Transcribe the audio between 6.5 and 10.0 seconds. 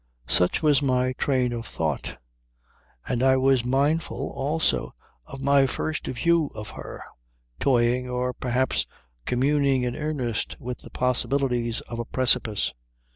of her toying or perhaps communing in